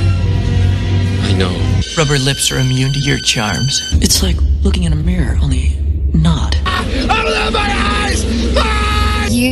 [1.24, 1.58] I know.
[1.96, 3.80] Rubber lips are immune to your charms.
[4.02, 5.78] It's like looking in a mirror, only
[6.12, 6.54] not.
[6.66, 6.84] Ah!
[6.84, 7.72] Open my
[8.04, 8.33] eyes!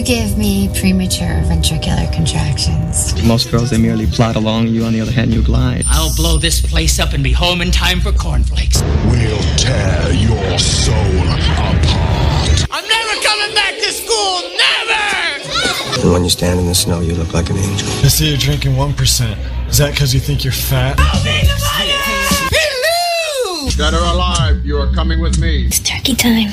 [0.02, 3.14] You give me premature ventricular contractions.
[3.24, 4.66] Most girls, they merely plod along.
[4.66, 5.84] You, on the other hand, you glide.
[5.86, 8.82] I'll blow this place up and be home in time for cornflakes.
[8.82, 11.86] We'll tear your soul apart.
[12.68, 14.42] I'm never coming back to school.
[14.58, 16.02] Never!
[16.02, 17.86] And when you stand in the snow, you look like an angel.
[18.02, 19.68] I see you're drinking 1%.
[19.68, 20.96] Is that because you think you're fat?
[22.50, 23.70] Hello!
[23.76, 25.66] Dead or alive, you are coming with me.
[25.66, 26.50] It's turkey time.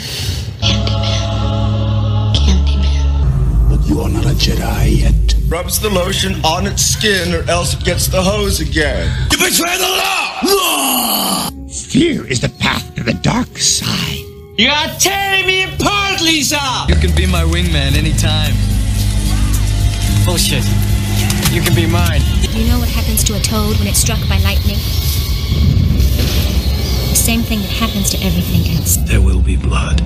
[3.90, 5.36] But you are not a Jedi yet.
[5.48, 9.10] Rubs the lotion on its skin or else it gets the hose again.
[9.32, 9.90] You betray the
[10.46, 11.50] law!
[11.68, 14.26] Fear is the path to the dark side.
[14.58, 16.60] You are tearing me apart, Lisa!
[16.88, 18.54] You can be my wingman anytime.
[20.26, 20.66] Bullshit.
[21.52, 22.22] You can be mine.
[22.52, 24.78] You know what happens to a toad when it's struck by lightning?
[27.10, 28.98] The same thing that happens to everything else.
[28.98, 30.00] There will be blood.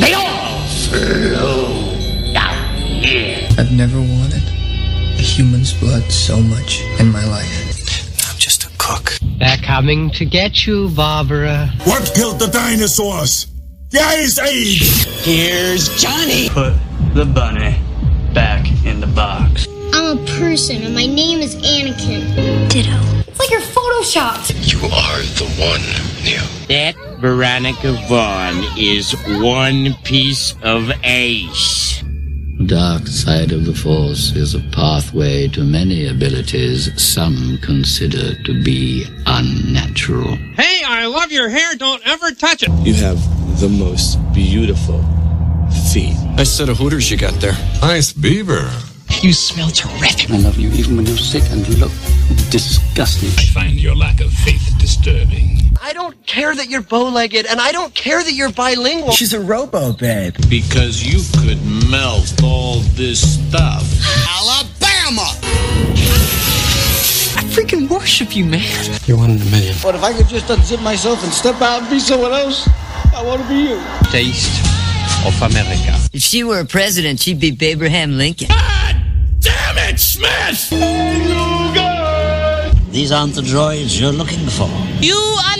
[0.00, 0.53] They all
[0.94, 3.48] flow down here.
[3.58, 8.30] I've never wanted a human's blood so much in my life.
[8.30, 9.18] I'm just a cook.
[9.38, 11.70] They're coming to get you, Barbara.
[11.84, 13.46] What killed the dinosaurs?
[13.90, 15.06] The Ice Age!
[15.24, 16.48] Here's Johnny.
[16.48, 16.74] Put
[17.14, 17.76] the bunny
[18.32, 19.66] back in the box.
[19.92, 22.68] I'm a person, and my name is Anakin.
[22.68, 22.98] Ditto.
[23.28, 24.72] It's like you're photoshopped.
[24.72, 25.82] You are the one,
[26.24, 26.42] Neo.
[26.68, 32.02] That Veronica Vaughn is one piece of ace.
[32.66, 39.06] Dark side of the Force is a pathway to many abilities some consider to be
[39.24, 40.36] unnatural.
[40.36, 41.74] Hey, I love your hair.
[41.76, 42.68] Don't ever touch it.
[42.86, 43.18] You have
[43.58, 45.02] the most beautiful
[45.94, 46.14] feet.
[46.36, 47.56] Nice set of hooters you got there.
[47.80, 48.70] Nice beaver.
[49.22, 50.30] You smell terrific.
[50.30, 51.92] I love you even when you're sick and you look
[52.50, 53.30] disgusting.
[53.30, 55.73] I find your lack of faith disturbing.
[55.84, 59.12] I don't care that you're bow-legged, and I don't care that you're bilingual.
[59.12, 60.34] She's a robo babe.
[60.48, 63.84] Because you could melt all this stuff.
[64.26, 65.28] Alabama!
[67.36, 68.98] I freaking worship you, man.
[69.04, 69.76] You're one in a million.
[69.82, 72.66] But if I could just unzip myself and step out and be someone else,
[73.14, 73.82] I want to be you.
[74.10, 74.64] Taste
[75.26, 75.98] of America.
[76.14, 78.48] If she were a president, she'd be Abraham Lincoln.
[78.48, 80.70] Damn it, Smith!
[82.90, 84.70] These aren't the droids you're looking for.
[85.00, 85.53] You understand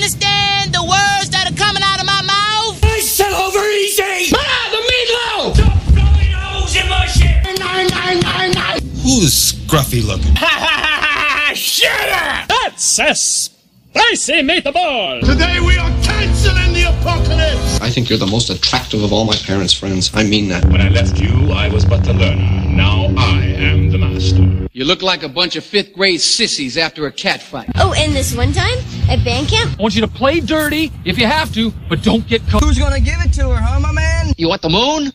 [9.75, 10.37] scruffy looking?
[10.37, 11.55] Ha ha ha ha!
[11.55, 12.49] Shut up!
[12.49, 15.20] That's a spicy meatball!
[15.20, 17.81] Today we are canceling the apocalypse!
[17.81, 20.12] I think you're the most attractive of all my parents' friends.
[20.14, 20.64] I mean that.
[20.66, 22.68] When I left you, I was but the learner.
[22.68, 24.68] Now I am the master.
[24.72, 27.68] You look like a bunch of fifth grade sissies after a cat fight.
[27.75, 31.18] Oh, and this one time at band camp, I want you to play dirty if
[31.18, 32.62] you have to, but don't get caught.
[32.62, 34.35] Who's gonna give it to her, huh, my man?
[34.37, 35.12] You want the moon?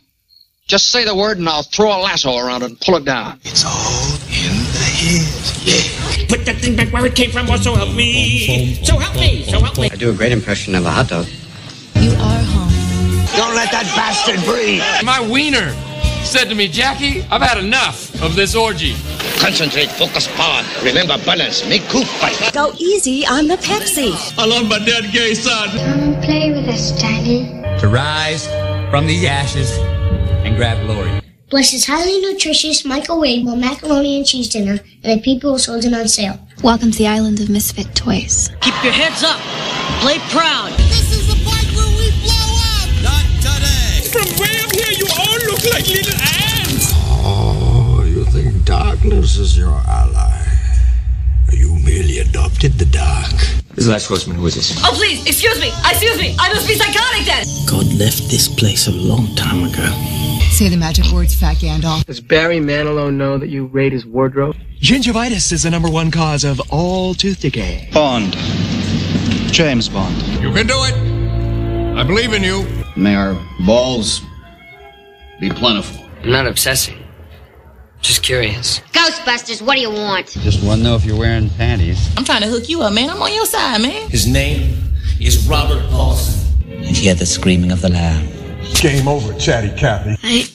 [0.69, 3.39] Just say the word and I'll throw a lasso around it and pull it down.
[3.43, 5.25] It's all in the head.
[5.65, 6.27] Yeah.
[6.29, 8.75] put that thing back where it came from, or so help me.
[8.83, 9.89] So help me, so help me.
[9.91, 11.25] I do a great impression of a hot dog.
[11.95, 12.69] You are home.
[13.35, 14.83] Don't let that bastard breathe.
[15.03, 15.73] My wiener
[16.23, 18.93] said to me, Jackie, I've had enough of this orgy.
[19.39, 20.61] Concentrate, focus, power.
[20.83, 21.67] Remember balance.
[21.67, 22.53] Make cool fight.
[22.53, 24.13] Go easy on the Pepsi.
[24.37, 25.69] I love my dead gay son.
[25.69, 27.47] Come play with us, Daddy.
[27.79, 28.45] To rise
[28.91, 29.75] from the ashes
[30.61, 31.23] and grab.
[31.49, 36.07] Bless this highly nutritious microwavable macaroni and cheese dinner and the people sold it on
[36.07, 36.39] sale.
[36.63, 38.51] Welcome to the island of misfit toys.
[38.61, 39.39] Keep your heads up.
[40.01, 40.71] Play proud.
[40.77, 42.89] This is the part where we blow up.
[43.01, 44.05] Not today.
[44.11, 46.93] From way up here, you all look like little ants.
[47.25, 50.28] Oh, you think darkness is your ally?
[51.69, 53.29] You merely adopted the dark.
[53.75, 54.37] This is Last Horseman.
[54.37, 54.75] Who is this?
[54.83, 55.67] Oh, please, excuse me.
[55.85, 56.35] Excuse me.
[56.39, 57.45] I must be psychotic then.
[57.69, 59.85] God left this place a long time ago.
[60.49, 62.05] Say the magic words, Fat Gandalf.
[62.05, 64.55] Does Barry Manilow know that you raid his wardrobe?
[64.81, 67.87] Gingivitis is the number one cause of all tooth decay.
[67.93, 68.33] Bond.
[69.53, 70.19] James Bond.
[70.41, 70.95] You can do it.
[71.95, 72.65] I believe in you.
[72.95, 74.21] May our balls
[75.39, 76.03] be plentiful.
[76.23, 76.97] I'm not obsessing.
[78.01, 78.79] Just curious.
[78.91, 80.27] Ghostbusters, what do you want?
[80.27, 82.09] Just want to know if you're wearing panties.
[82.17, 83.09] I'm trying to hook you up, man.
[83.09, 84.09] I'm on your side, man.
[84.09, 84.77] His name
[85.19, 86.35] is Robert Paulson.
[86.69, 88.27] And hear the screaming of the lamb.
[88.75, 90.15] Game over, chatty Cathy.
[90.23, 90.47] I,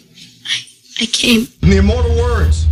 [0.47, 1.47] I, I came.
[1.62, 2.66] In the immortal words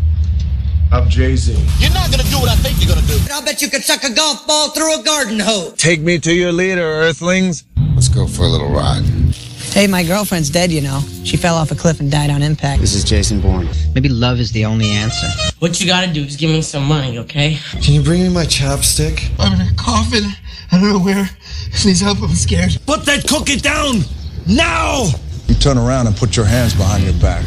[0.91, 1.53] of Jay Z.
[1.79, 3.19] You're not gonna do what I think you're gonna do.
[3.31, 5.75] I'll bet you could suck a golf ball through a garden hose.
[5.75, 7.65] Take me to your leader, Earthlings.
[7.95, 9.03] Let's go for a little ride.
[9.73, 11.01] Hey, my girlfriend's dead, you know.
[11.25, 12.83] She fell off a cliff and died on impact.
[12.83, 13.71] This is Jason Bourne.
[13.95, 15.27] Maybe love is the only answer.
[15.61, 17.59] What you gotta do is give me some money, okay?
[17.83, 19.31] Can you bring me my chapstick?
[19.39, 20.25] I'm in a coffin.
[20.71, 21.27] I don't know where.
[21.73, 22.21] Please help.
[22.21, 22.77] I'm scared.
[22.87, 24.01] Put that cookie down
[24.47, 25.07] now.
[25.49, 27.47] You turn around and put your hands behind your back.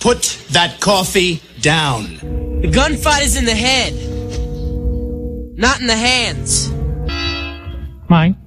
[0.00, 2.14] Put that coffee down.
[2.62, 3.92] The gunfight is in the head,
[5.58, 6.70] not in the hands.
[8.08, 8.45] Mine.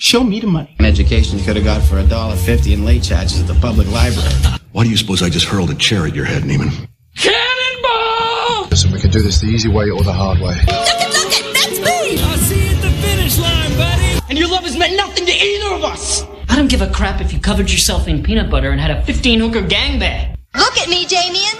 [0.00, 0.76] Show me the money.
[0.78, 3.54] An education you could have got for a dollar fifty in late charges at the
[3.54, 4.30] public library.
[4.70, 6.70] Why do you suppose I just hurled a chair at your head, Neiman?
[7.16, 8.68] Cannonball!
[8.70, 10.54] Listen, we can do this the easy way or the hard way.
[10.54, 12.16] Look at, look at, that's me!
[12.22, 14.20] I'll see you at the finish line, buddy.
[14.28, 16.22] And your love has meant nothing to either of us!
[16.48, 19.02] I don't give a crap if you covered yourself in peanut butter and had a
[19.02, 20.36] 15 hooker gangbang.
[20.54, 21.58] Look at me, Damien!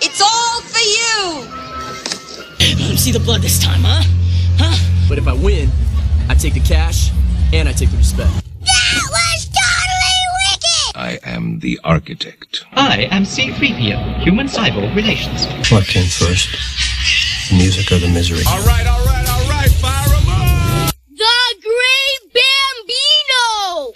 [0.00, 1.48] It's all for you!
[2.60, 4.04] Let him see the blood this time, huh?
[4.56, 5.08] Huh?
[5.08, 5.68] But if I win,
[6.32, 7.10] I take the cash
[7.52, 8.32] and I take the respect.
[8.32, 10.96] That was totally wicked!
[10.96, 12.64] I am the architect.
[12.72, 15.44] I am C3PO, human cyborg relations.
[15.70, 16.48] What came first?
[17.50, 18.44] The music or the misery?
[18.48, 19.70] All right, all right, all right.
[19.72, 20.94] Fire 'em up.
[21.10, 23.92] The Great Bambino!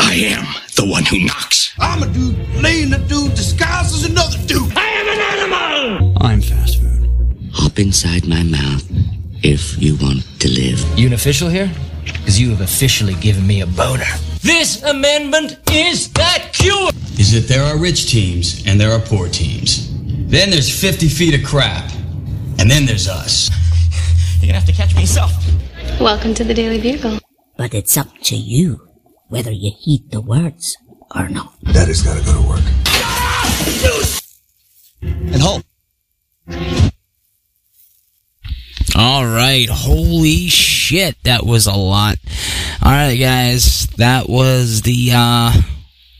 [0.00, 1.72] I am the one who knocks.
[1.78, 4.76] I'm a dude playing a dude disguised as another dude.
[4.76, 6.14] I am an animal.
[6.20, 7.08] I'm fast food.
[7.52, 8.82] Hop inside my mouth
[9.42, 10.80] if you want to live.
[10.98, 11.70] You an official here?
[12.04, 14.04] Because you have officially given me a boner.
[14.42, 16.90] This amendment is that cure!
[17.18, 19.92] Is that there are rich teams and there are poor teams.
[20.28, 21.90] Then there's 50 feet of crap.
[22.58, 23.50] And then there's us.
[24.40, 25.32] You're gonna have to catch me yourself.
[26.00, 27.18] Welcome to the Daily Bugle.
[27.56, 28.88] But it's up to you
[29.28, 30.76] whether you heed the words
[31.14, 31.52] or not.
[31.72, 32.64] Daddy's gotta go to work.
[35.02, 35.62] And hold.
[38.96, 39.68] All right.
[39.70, 41.22] Holy shit.
[41.24, 42.16] That was a lot.
[42.82, 43.86] All right, guys.
[43.98, 45.52] That was the uh,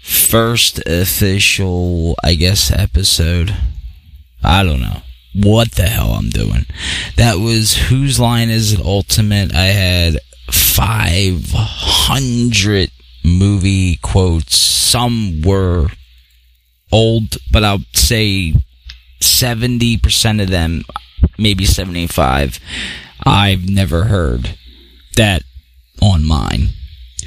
[0.02, 3.56] first official, I guess, episode.
[4.44, 5.00] I don't know
[5.32, 6.66] what the hell I'm doing.
[7.16, 9.54] That was Whose Line Is It Ultimate.
[9.54, 10.18] I had
[10.50, 12.90] 500
[13.24, 14.54] movie quotes.
[14.56, 15.88] Some were
[16.92, 18.52] old, but I'll say
[19.20, 20.82] 70% of them,
[21.38, 22.58] maybe 75,
[23.24, 24.56] I've never heard
[25.16, 25.42] that
[26.00, 26.68] on mine.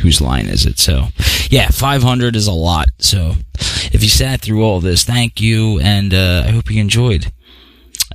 [0.02, 0.80] Whose line is it?
[0.80, 1.08] So,
[1.50, 2.88] yeah, 500 is a lot.
[3.00, 3.34] So,
[3.92, 7.34] if you sat through all this, thank you, and uh, I hope you enjoyed.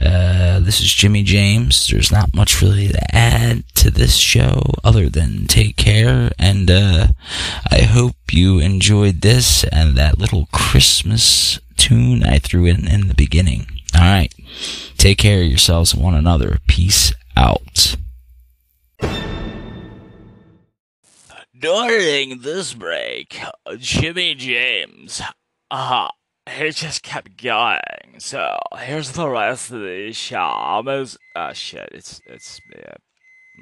[0.00, 1.86] Uh, this is Jimmy James.
[1.86, 7.08] There's not much really to add to this show other than take care, and uh,
[7.70, 13.14] I hope you enjoyed this and that little Christmas tune I threw in in the
[13.14, 13.66] beginning.
[13.94, 14.34] All right,
[14.96, 16.58] take care of yourselves and one another.
[16.66, 17.96] Peace out.
[21.58, 23.40] During this break,
[23.78, 25.22] Jimmy James,
[25.70, 26.08] uh,
[26.48, 27.80] he just kept going.
[28.18, 30.38] So here's the rest of the show.
[30.38, 31.88] Almost, ah, shit.
[31.92, 32.94] It's it's yeah,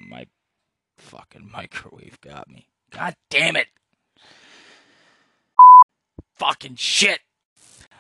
[0.08, 0.26] my
[0.98, 2.66] fucking microwave got me.
[2.90, 3.68] God damn it!
[6.36, 7.20] Fucking shit.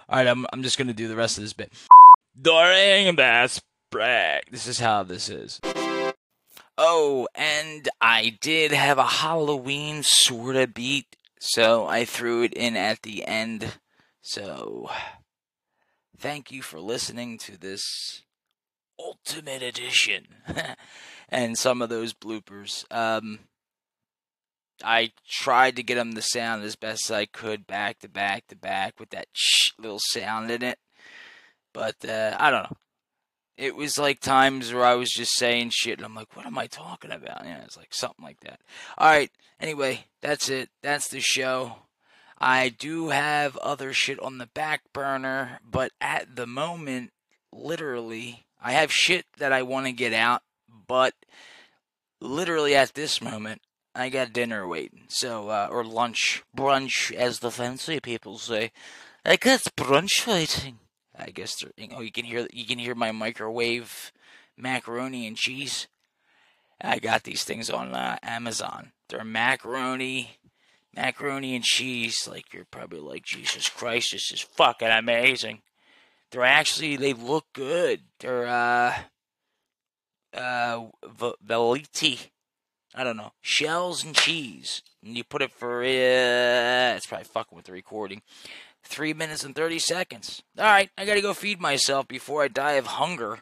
[0.08, 1.72] All right, I'm I'm just gonna do the rest of this bit.
[2.40, 3.60] During this
[3.90, 4.50] Black.
[4.50, 5.60] This is how this is.
[6.78, 13.02] Oh, and I did have a Halloween sorta beat, so I threw it in at
[13.02, 13.74] the end.
[14.22, 14.88] So,
[16.16, 18.22] thank you for listening to this
[18.98, 20.28] Ultimate Edition
[21.28, 22.90] and some of those bloopers.
[22.90, 23.40] Um,
[24.82, 28.46] I tried to get them to sound as best as I could, back to back
[28.48, 30.78] to back, with that shh little sound in it.
[31.72, 32.76] But uh, I don't know.
[33.56, 36.58] It was like times where I was just saying shit, and I'm like, "What am
[36.58, 38.60] I talking about?" Yeah, it's like something like that.
[38.98, 39.30] All right.
[39.60, 40.70] Anyway, that's it.
[40.82, 41.76] That's the show.
[42.38, 47.12] I do have other shit on the back burner, but at the moment,
[47.52, 50.42] literally, I have shit that I want to get out,
[50.88, 51.14] but
[52.20, 53.62] literally at this moment,
[53.94, 55.04] I got dinner waiting.
[55.08, 58.72] So, uh, or lunch, brunch, as the fancy people say.
[59.24, 60.78] I got brunch waiting.
[61.18, 64.12] I guess they're, oh, you can hear you can hear my microwave
[64.56, 65.88] macaroni and cheese.
[66.80, 68.92] I got these things on uh, Amazon.
[69.08, 70.38] They're macaroni,
[70.96, 72.26] macaroni and cheese.
[72.28, 75.62] Like you're probably like Jesus Christ, this is fucking amazing.
[76.30, 78.00] They're actually they look good.
[78.18, 78.94] They're uh
[80.34, 82.28] uh Velveeta.
[82.94, 84.82] I don't know shells and cheese.
[85.04, 88.22] And you put it for uh, it's probably fucking with the recording.
[88.84, 90.42] Three minutes and 30 seconds.
[90.58, 93.38] All right, I gotta go feed myself before I die of hunger.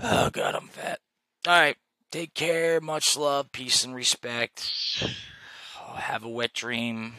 [0.00, 1.00] Oh, God, I'm fat.
[1.46, 1.76] All right,
[2.10, 2.80] take care.
[2.80, 4.70] Much love, peace, and respect.
[5.80, 7.14] Oh, have a wet dream.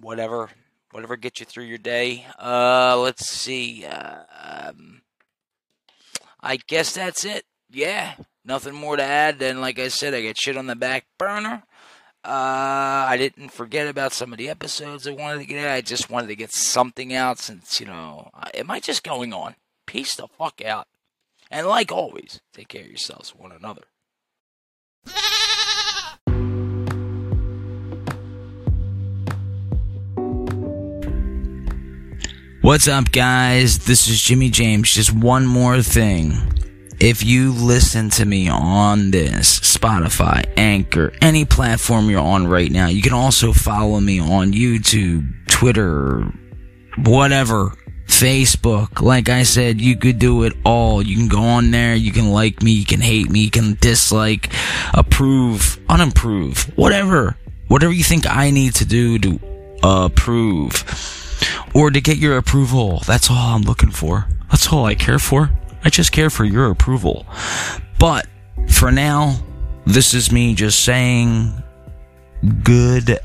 [0.00, 0.50] Whatever.
[0.90, 2.26] Whatever gets you through your day.
[2.40, 3.84] Uh, let's see.
[3.84, 5.02] Uh, um,
[6.40, 7.44] I guess that's it.
[7.70, 8.14] Yeah,
[8.44, 9.38] nothing more to add.
[9.38, 11.62] Then, like I said, I got shit on the back burner.
[12.24, 15.70] Uh, I didn't forget about some of the episodes I wanted to get.
[15.70, 19.54] I just wanted to get something out since, you know, am I just going on?
[19.86, 20.86] Peace the fuck out.
[21.50, 23.84] And like always, take care of yourselves, one another.
[32.60, 33.86] What's up, guys?
[33.86, 34.92] This is Jimmy James.
[34.92, 36.34] Just one more thing.
[37.00, 42.88] If you listen to me on this, Spotify, Anchor, any platform you're on right now,
[42.88, 46.24] you can also follow me on YouTube, Twitter,
[46.96, 47.72] whatever,
[48.06, 49.00] Facebook.
[49.00, 51.00] Like I said, you could do it all.
[51.00, 53.78] You can go on there, you can like me, you can hate me, you can
[53.80, 54.52] dislike,
[54.92, 57.36] approve, unapprove, whatever.
[57.68, 59.40] Whatever you think I need to do to
[59.84, 60.84] approve
[61.74, 63.02] or to get your approval.
[63.06, 64.26] That's all I'm looking for.
[64.50, 65.50] That's all I care for.
[65.84, 67.26] I just care for your approval.
[67.98, 68.26] But
[68.68, 69.36] for now,
[69.86, 71.62] this is me just saying
[72.62, 73.22] goodbye.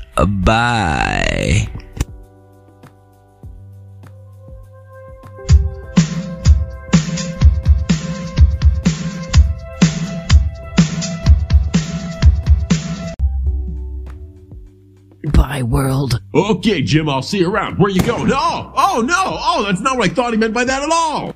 [15.32, 16.20] Bye, world.
[16.34, 17.78] Okay, Jim, I'll see you around.
[17.78, 18.30] Where you going?
[18.32, 19.14] Oh, oh no!
[19.16, 21.34] Oh, that's not what I thought he meant by that at all!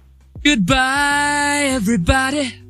[0.49, 2.68] Goodbye, everybody.